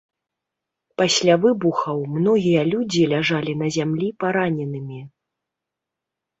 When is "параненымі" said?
4.25-4.99